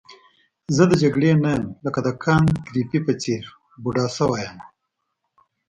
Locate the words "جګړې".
1.03-1.31